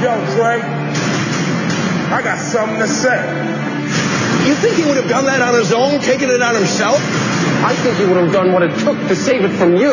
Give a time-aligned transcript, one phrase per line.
[0.00, 0.56] Yo, Dre,
[2.08, 3.20] I got something to say.
[4.48, 6.96] You think he would have done that on his own, taken it on himself?
[7.60, 9.92] I think he would have done what it took to save it from you.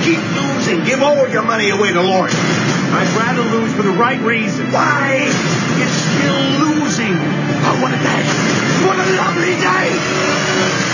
[0.00, 0.84] Keep losing.
[0.88, 2.32] Give all your money away to Lauren.
[2.32, 4.72] I'd rather lose for the right reason.
[4.72, 5.28] Why?
[5.28, 6.40] You're still
[6.72, 7.12] losing.
[7.12, 8.24] Oh, what a day.
[8.88, 10.85] What a lovely day.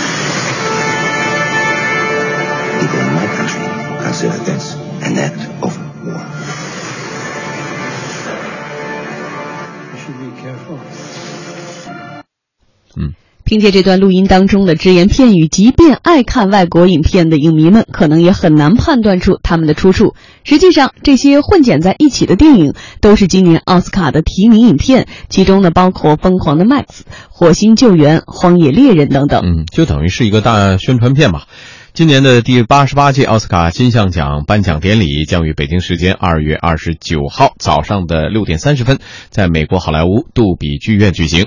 [13.53, 20.15] 凭借这段录音当中的只言片语，即便爱看外国影片的影迷们，可能也很难判断出他们的出处。
[20.43, 29.43] 实际上，这些混剪在一起的电影都是今年奥斯卡的提名影片，其中呢包括《疯狂的麦克斯》《火星救援》《荒野猎人》等等。
[29.45, 31.43] 嗯，就等于是一个大宣传片吧。
[31.93, 38.97] 今年的第八十八届奥斯卡金像奖颁奖典礼将于北京时间二月二十九号早上的六点三十分，
[39.29, 41.45] 在美国好莱坞杜比剧院举行。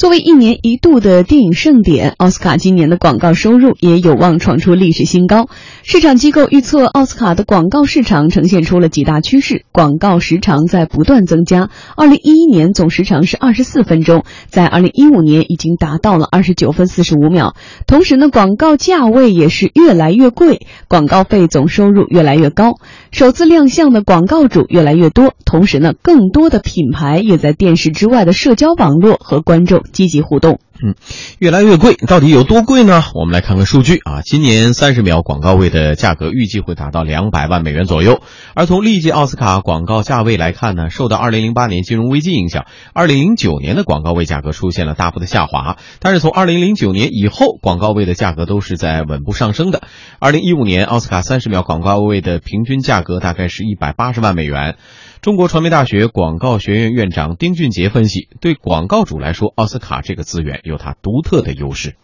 [0.00, 5.50] 作为一年一度的电影盛典，奥斯卡今年的广告收入也有望创出历史新高。
[5.82, 17.54] 市场机构预测，奥斯卡的广告市场呈现出了几大趋势：广告时长在不断增加，二零一一年总时长是二十四分钟，在二零一五年已经达到了二十九分四十五秒。
[17.86, 22.76] 同时呢，广告价位也是越来越贵，广告费总收入越来越高，
[23.10, 25.34] 首次亮相的广告主越来越多。
[25.44, 30.60] 同时呢，更多的品牌也在电视之外的社交网络和观众积极互动。
[30.82, 30.94] 嗯，
[31.38, 33.02] 越来越贵，到底有多贵呢？
[33.14, 34.22] 我们来看看数据啊。
[34.22, 38.22] 今年三十秒广告位的价格预计会达到两百万美元左右。
[38.54, 42.64] 而从历届奥斯卡广告价位来看呢，受到二零零八年金融危机影响，
[42.94, 45.76] 二零零九年的广告位价格出现了大幅的下滑。
[45.98, 49.82] 但是从二零零九年以后，广告位的价格都是在稳步上升的。
[50.18, 54.76] 二零一五年奥斯卡三十秒广告位的平均价格大概是一百八十万美元。
[55.22, 61.94] 中国传媒大学广告学院院长丁俊杰分析，对广告主来说，奥斯卡这个资源有它独特的优势。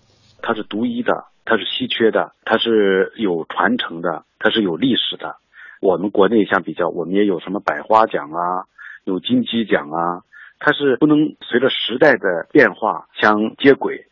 [0.43, 5.37] 它是独一的，它是稀缺的，它是有传承的，它是有历史的。
[5.81, 8.69] 我们国内相比较，我们也有什么百花奖啊，
[9.05, 10.21] 有金鸡奖啊，
[10.59, 14.09] 它是不能随着时代的变化相接轨。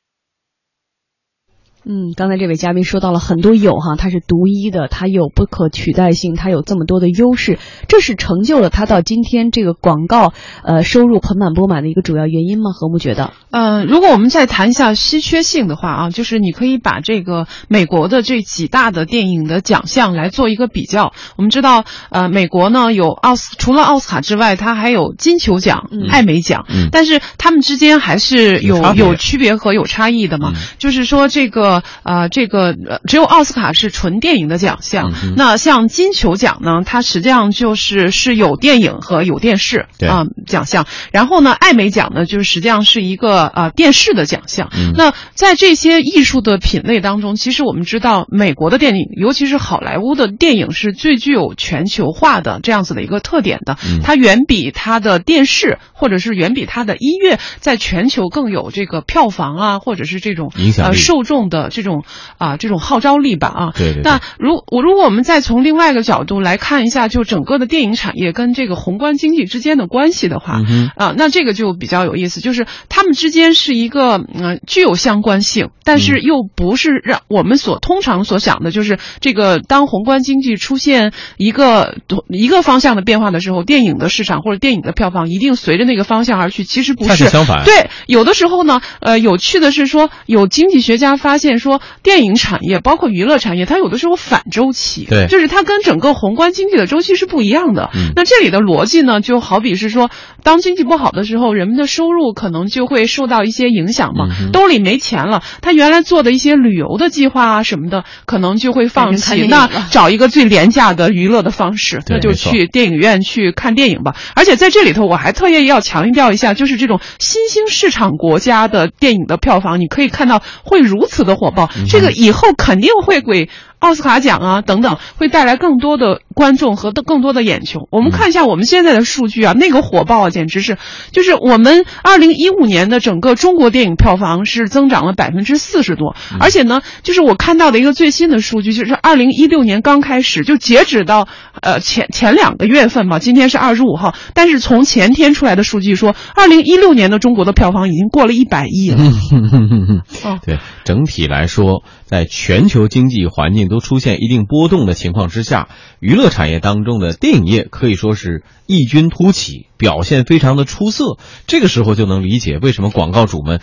[1.87, 7.59] 嗯，刚才这位嘉宾说到了很多有哈，它是独一的，它有不可取代性，它有这么多的优势，
[7.89, 10.33] 这是成就了它到今天这个广告
[10.65, 12.71] 呃收入盆满钵满的一个主要原因吗？
[12.73, 13.33] 何木觉得？
[13.51, 21.13] 呃，如果我们再谈一下稀缺性的话啊，就是你可以把这个美国的这几大的电影的奖项来做一个比较。
[21.37, 30.53] 我们知道，呃，美国呢有奥斯除了奥斯卡之外，它还有金球奖、嗯艾美奖，嗯但是他们之间还是有有有区别和有差异的嘛。
[30.55, 40.87] 嗯就是说，这个呃，这个呃只有奥斯卡是纯电影的奖项，嗯那像金球奖呢，它实际上就是是有电影和有电视对啊、奖项。
[41.13, 44.71] 然后呢，艾美奖呢，就是实际上是一个呃电视的奖项。
[44.77, 53.77] 嗯那在这些艺术的品类当中，其实我们知道，美国的电影，尤其是好莱坞的电影，是最具有全球化的这样子的一个特点的。
[53.85, 62.05] 嗯它远比它的电视，或者是远比它的音乐，在全球更有这个票房啊，或者是这种影响呃受众的这种
[62.39, 63.73] 啊、这种号召力吧啊。
[63.77, 81.97] 对对对那如我如果我们再从另外一个角度来看一下，就整个的电影产业跟这个宏观经济之间的关系的话，嗯哼啊，那这个就比较有意思，就是他们之间是一个嗯、呃具有相关性，但是又不是让我们所通常所想的，就是这个当宏观经济出现一个
[82.29, 86.65] 一个方向的变化的时候，电影的市场或者电影的票房一定随着那个方向而去。
[86.65, 97.91] 其实不是，相反对，有的时候呢，呃，有趣的是说，有经济学家发现说，电影产业包括娱乐产业，它有的时候反周期，对就是它跟整个宏观经济的周期是不一样的。
[97.95, 100.11] 嗯那这里的逻辑呢，就好比是说，
[100.43, 114.15] 当经济不好的时候，人们的收入可能就会受到一些影响嘛，嗯兜里没钱了，他原来做的一些旅游的计划啊什么的，可能就会放弃，那找一个最廉价的娱乐的方式，那就去电影院去看电影吧。
[114.35, 123.49] 而且在这里头，我还特意要强调一下，就是这种新兴市场国家的电影的票房，你可以看到会如此的火爆，嗯这个以后肯定会给。
[123.79, 127.89] 奥斯卡奖啊，等等，会带来更多的观众和更多的眼球。
[127.91, 130.79] 我们看一下我们现在的数据啊，那个火爆啊，简直是，
[131.13, 141.29] 就是我们二零一五年的整个中国电影票房是增长了百分之四十多，而且呢，就是我看到的一个最新的数据，就是二零一六年刚开始，就截止到
[141.61, 149.05] 呃前前两个月份吧，今天是二十五号，但是从前天出来的数据说，二零一六年的中国的票房已经过了一百亿了。
[150.25, 155.69] 哦对，整体来说，在全球经济环境境都出现一定波动的情况之下，
[155.99, 161.19] 娱乐产业当中的电影业可以说是异军突起，表现非常的出色。
[161.47, 163.61] 这个时候就能理解为什么广告主们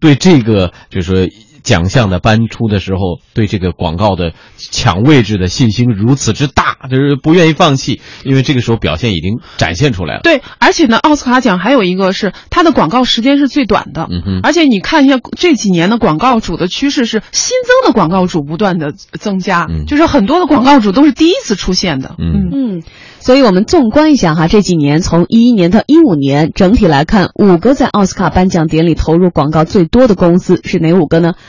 [0.00, 1.28] 对这个就是说。
[1.62, 10.20] 奖项的颁出的时候，对这个广告的抢位置的信心如此之大，就是不愿意放弃，因为这个时候表现已经展现出来了。
[10.22, 19.86] 对，而且呢，奥斯卡奖还有一个是它的广告时间是最短的，嗯哼，而且你看一下这几年的广告主的趋势是新增的广告主不断的增加，嗯。
[19.86, 22.50] 就是很多的广告主都是第一次出现的，嗯。
[22.52, 22.82] 嗯，
[23.20, 31.34] 所以我们纵观一下哈，这几年从一一年到一五年，整体来看，五个在奥斯卡颁奖典礼投入广告最多的公司是哪五个呢？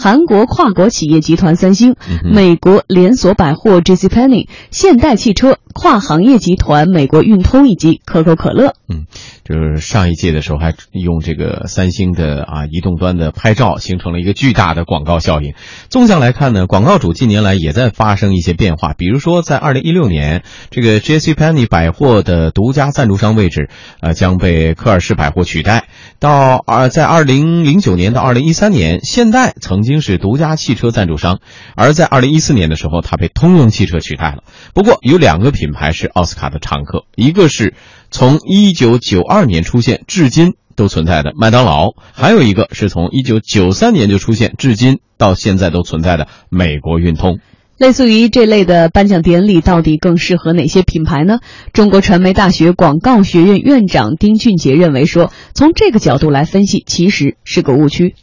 [0.00, 8.74] 韩国跨国企业集团三星、嗯美国连锁百货 J.C.Penney、现代汽车、跨行业集团美国运通以及可口可乐。
[8.88, 9.06] 嗯，
[9.44, 15.54] 就是上一届的时候还用这个三星的啊移动端的拍照，形成了一个巨大的广告效应。
[15.90, 23.68] 纵向来看呢，广告主近年来也在发生一些变化，比如说在二零一六年，这个 J.C.Penney 百货的独家赞助商位置，
[24.00, 25.88] 呃，将被科尔氏百货取代。
[26.20, 31.40] 到二在二零零九年到二零一三年，现代曾经经是独家汽车赞助商，
[31.74, 34.44] 而在二零一四年的时候，它被通用汽车取代了。
[34.72, 37.74] 不过有两个品牌是奥斯卡的常客，一个是
[38.12, 47.40] 从一九九二年出现至今都存在的麦当劳，还有一个是从一九九三年就出现至今到现在都存在的美国运通。
[47.78, 51.38] 类似于这类的颁奖典礼，到底更适合哪些品牌呢？
[51.72, 58.16] 中国传媒大学广告学院院长丁俊杰认为说，从这个角度来分析，其实是个误区。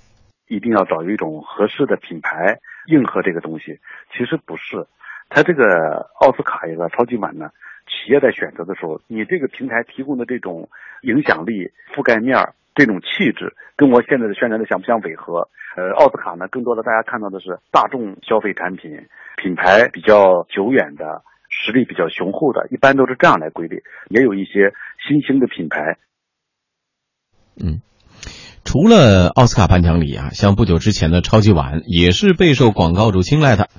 [0.47, 3.79] 一定要找一种合适的品牌应和这个东西，
[4.11, 4.85] 其实不是。
[5.27, 7.49] 它这个奥斯卡一个超级碗呢，
[7.87, 10.69] 企业在选择的时候，你这个平台提供的这种
[11.01, 12.37] 影响力、覆盖面、
[12.75, 15.49] 这种气质，跟我现在的宣传的相不相违和？
[15.75, 23.81] 呃，奥斯卡呢，更多的大家看到的是大众消费产品，品牌比较久远的、实力比较雄厚的，一般都是这样来归类。
[24.09, 24.73] 也有一些
[25.05, 25.97] 新兴的品牌，
[27.61, 27.81] 嗯。
[28.75, 33.69] 除了奥斯卡颁奖礼啊，像不久之前的超级碗也是备受广告主青睐的。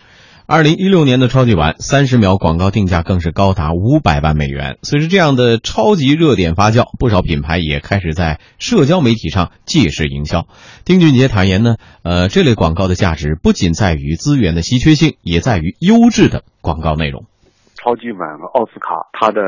[0.47, 4.79] 二零一六年的超级碗三十秒广告定价更是高达五百万美元。
[4.81, 10.47] 随着这样的超级热点发酵，不少品牌也开始在社交媒体上借势营销。
[10.87, 17.27] 丁俊杰坦言呢，呃，这类广告的价值不仅在于资源的稀缺性，也在于优质的广告内容。
[17.75, 19.43] 超级碗和奥斯卡，它的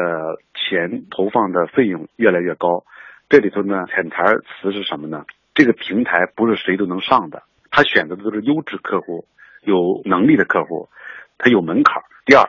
[0.53, 2.85] 钱投放的费用越来越高。
[3.31, 4.25] 这里头呢，潜台
[4.61, 5.25] 词是什么呢？
[5.59, 9.27] 这个平台不是谁都能上的，他选择的都是优质客户。
[9.65, 10.89] 有能力的客户，
[11.37, 12.01] 他有门槛。
[12.25, 12.49] 第二，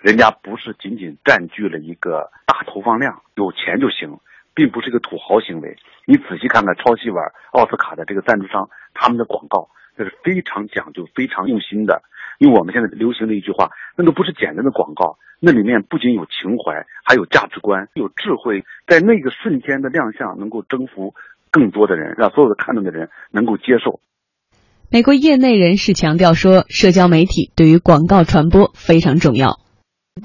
[0.00, 4.20] 人家不是仅仅占据了一个大投放量，有钱就行，
[4.54, 5.76] 并不是一个土豪行为。
[6.06, 12.02] 你仔细看看超细碗、奥斯卡的这个赞助商，他们的广告那是非常讲究、非常用心的。
[12.38, 21.14] 用我们现在流行的一句话，那个不是简单的广告，那里面不仅有情怀，还有价值观，有智慧，在那个瞬间的亮相，能够征服
[21.56, 24.00] 更多的人，让所有的看到的人能够接受。
[24.90, 29.58] 美国业内人士强调说，社交媒体对于广告传播非常重要。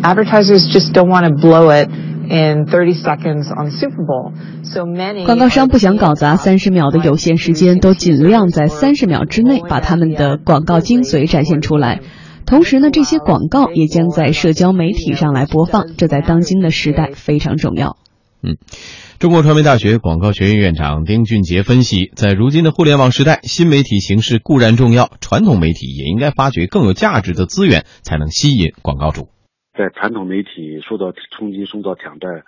[0.02, 1.90] Advertisers just don't want to blow it
[2.30, 4.34] in 30 seconds on Super Bowl.
[4.64, 12.02] So many 广告商不想搞砸三十秒的有限时间，都尽量在三十秒之内把他们的广告精髓展现出来。
[12.46, 17.96] 同时呢，这些广告也将在社交媒体上来播放，这在当今的时代非常重要。
[18.44, 18.58] 嗯。
[19.20, 29.30] 中国传媒大学广告学院院长丁俊杰分析，在如今的互联网时代，新媒体形式固然重要，传统媒体也应该发掘更有价值的资源，才能吸引广告主。
[29.78, 32.44] 在传统媒体受到冲击、受到挑战，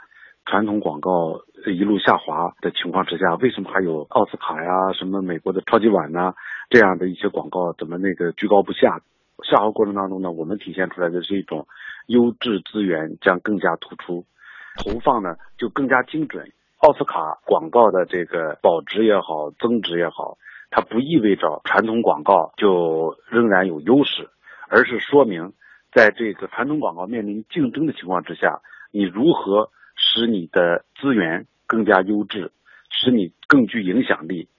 [0.46, 6.34] 传统广告一路下滑的情况之下，为什么还有奥斯卡呀、什么美国的超级碗呐
[6.70, 9.02] 这样的一些广告，怎么那个居高不下？
[9.44, 11.68] 下滑过程当中呢，我们体现出来的是一种
[12.08, 14.26] 优质资源将更加突出，
[14.78, 16.52] 投放呢就更加精准。
[16.80, 20.38] 奥斯卡广告的这个保值也好，增值也好，
[20.70, 24.30] 它不意味着传统广告就仍然有优势，
[24.68, 25.54] 而是说明，
[25.94, 28.62] 在这个传统广告面临竞争的情况之下，
[28.92, 32.52] 你如何使你的资源更加优质，
[32.90, 34.50] 使你更具影响力。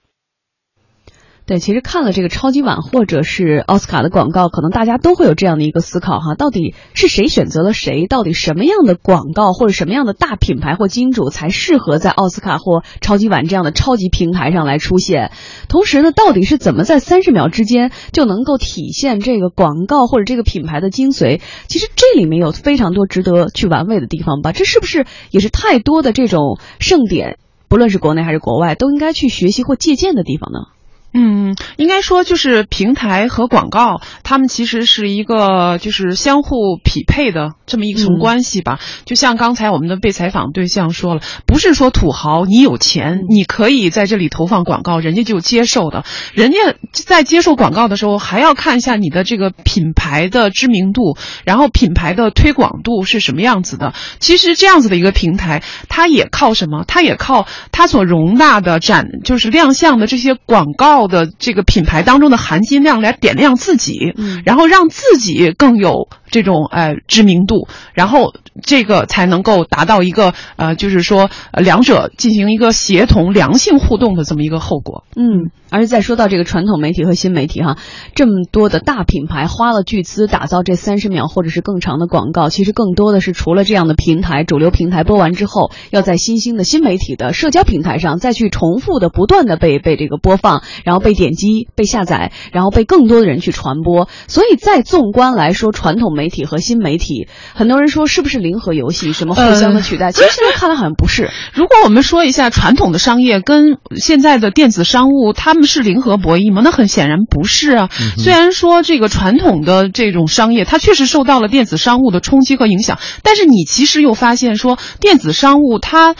[1.47, 8.07] 对，其实看了这个超级碗或者是奥斯卡的广告，可能大家都会有这样的一个思考哈，到底是谁选择了谁？
[8.07, 15.31] 到底什么样的广告或者什么样的大品牌或金主才适合在奥斯卡或超级碗这样的超级平台上来出现？
[15.69, 21.41] 同时呢，到底是怎么在三十秒之间就能够体现这个广告或者这个品牌的精髓？
[21.67, 24.51] 其实这里面有非常多值得去玩味的地方吧？
[24.51, 27.37] 这是不是也是太多的这种盛典，
[27.69, 30.74] 不论是国内还是国外，都应该去学习或借鉴的地方呢？
[31.17, 37.53] 嗯，应该说就是平台和广告，他们其实是一个就是相互匹配的。
[37.65, 38.79] 这么一层关系吧。
[39.05, 46.03] 就像刚才我们的被采访对象说了，不是说土豪你有钱你可以在这里投放广告，人家就接受的。
[46.33, 46.57] 人家
[46.91, 53.93] 在接受广告的时候，还要看一下你的这个品牌的知名度，然后品牌的推广度是什么样子的。
[54.19, 56.83] 其实这样子的一个平台，它也靠什么？
[56.87, 61.05] 它也靠它所容纳的展，就是亮相的这些广告。
[61.05, 67.54] 的这个品牌当中的含金量来点亮自己，嗯，然后让自己更有这种呃知名度，
[67.93, 68.33] 然后
[68.63, 75.03] 这个才能够达到一个呃，就是说两者进行一个协同、良性互动的这么一个后果。
[75.15, 77.77] 嗯，而且再说到这个传统媒体和新媒体哈，
[78.13, 94.07] 这么多的大品牌花了巨资打造这三十秒或者是更长的广告，其实更多的是除了这样的平台，主流平台播完之后，要在新兴的新媒体的社交平台上再去重复的、不断的被被这个播放，然后被点击、被下载，然后被更多的人去传播。
[94.27, 100.11] 所以在纵观来说，传统媒体和新媒体，很多人说是不是零和游戏，什么互相的取代？
[100.11, 101.29] 其实现在看来好像不是。
[101.53, 106.61] 如果我们说一下传统的商业跟现在的电子商务，他们是零和博弈吗？
[106.63, 107.89] 那很显然不是啊。
[108.17, 116.15] 虽然说这个传统的这种商业，它确实受到了电子商务的冲击和影响，但是你其实又发现说，电子商务它。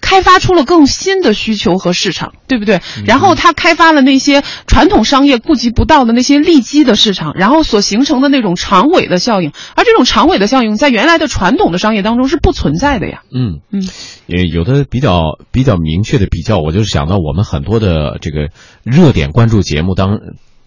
[0.00, 2.80] 开发出了更新的需求和市场，对不对？
[3.06, 13.22] 然后它开发了那些传统商业顾及不到的那些利基的市场，然后所形成的那种长尾的效应，而这种长尾的效应在原来的传统的商业当中是不存在的呀。
[13.32, 13.86] 嗯嗯，
[14.26, 18.48] 也有的比较比较明确的比较，我就是想到我们很多的这个
[18.82, 20.18] 热点关注节目当。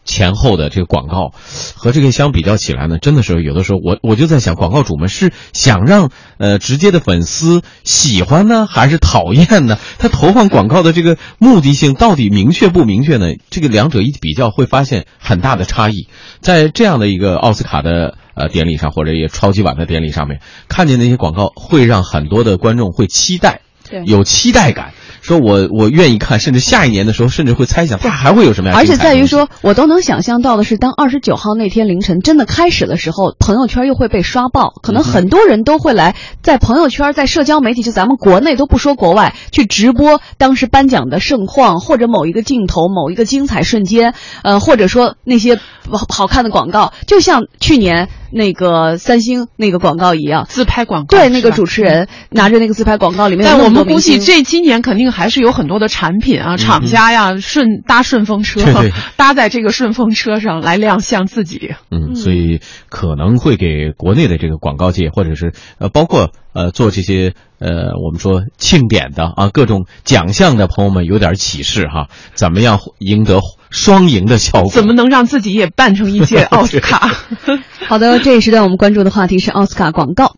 [0.08, 1.34] 前后的这个广告，
[1.76, 6.10] 和这个相比较起来呢，真的是有的时候我我就在想，广告主们是想让
[6.40, 9.78] 呃直接的粉丝喜欢呢，还是讨厌呢？
[10.00, 13.34] 他投放广告的这个目的性到底明确不明确呢？
[13.50, 16.08] 这个两者一比较，会发现很大的差异。
[16.40, 23.60] 在这样的一个奥斯卡的呃典礼上，或者也超级碗的典礼上面，看见那些广告，会让很多的观众会期待，
[24.06, 24.94] 有期待感。
[25.27, 28.79] 说我我愿意看，甚至下一年的时候，甚至会猜想它还会有什么样。
[28.79, 45.60] 而且在于说，我都能想象到的是，当二十九号那天凌晨真的开始的时候，朋友圈又会被刷爆，可能很多人都会来在朋友圈、在社交媒体，就咱们国内都不说国外，去直播当时颁奖的盛况，或者某一个镜头、某一个精彩瞬间，呃，或者说那些
[46.07, 48.07] 好看的广告，就像去年。
[48.31, 58.62] 那个三星那个广告一样，自拍广告对那个主持人拿着那个自拍广告里面，但我们估计这今年肯定还是有很多的产品啊，厂家呀顺搭顺风车，
[59.15, 61.75] 搭在这个顺风车上来亮相自己。
[61.91, 73.39] 嗯，所以可能会给国内的这个广告界，或者是呃，包括呃做这些呃我们说庆典的啊各种奖项的朋友们有点启示哈，怎么样赢得
[73.70, 74.72] 双赢的效果？
[74.72, 77.10] 怎么能让自己也办成一届奥斯卡？
[77.88, 80.34] 好的，这一时段我们关注的话题是奥斯卡广告。